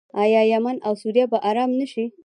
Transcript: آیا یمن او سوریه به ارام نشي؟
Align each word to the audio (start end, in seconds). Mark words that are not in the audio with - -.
آیا 0.23 0.41
یمن 0.51 0.77
او 0.87 0.93
سوریه 1.01 1.25
به 1.31 1.39
ارام 1.49 1.71
نشي؟ 1.81 2.05